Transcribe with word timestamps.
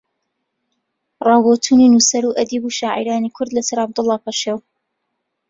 ڕاو 1.25 1.41
بۆچوونی 1.45 1.91
نووسەر 1.93 2.23
و 2.25 2.35
ئەدیب 2.37 2.63
و 2.65 2.75
شاعیرانی 2.79 3.33
کورد 3.35 3.51
لە 3.57 3.61
سەر 3.67 3.77
عەبدوڵڵا 3.83 4.17
پەشێو 4.25 4.57